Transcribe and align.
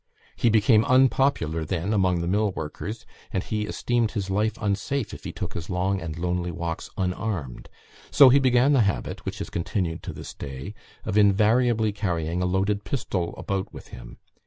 He 0.35 0.49
became 0.49 0.83
unpopular 0.85 1.63
then 1.63 1.93
among 1.93 2.21
the 2.21 2.27
millworkers, 2.27 3.05
and 3.31 3.43
he 3.43 3.67
esteemed 3.67 4.13
his 4.13 4.31
life 4.31 4.57
unsafe 4.59 5.13
if 5.13 5.25
he 5.25 5.31
took 5.31 5.53
his 5.53 5.69
long 5.69 6.01
and 6.01 6.17
lonely 6.17 6.49
walks 6.49 6.89
unarmed; 6.97 7.69
so 8.09 8.29
he 8.29 8.39
began 8.39 8.73
the 8.73 8.81
habit, 8.81 9.23
which 9.25 9.37
has 9.37 9.51
continued 9.51 10.01
to 10.01 10.11
this 10.11 10.33
day, 10.33 10.73
of 11.03 11.19
invariably 11.19 11.91
carrying 11.91 12.41
a 12.41 12.47
loaded 12.47 12.83
pistol 12.83 13.35
about 13.37 13.71
with 13.71 13.89
him. 13.89 14.17